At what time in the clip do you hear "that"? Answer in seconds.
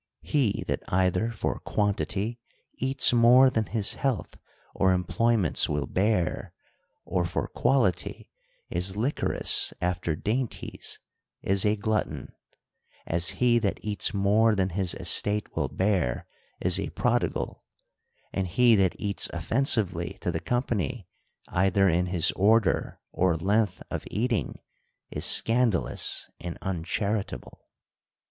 0.67-0.81, 13.59-13.77, 18.75-18.95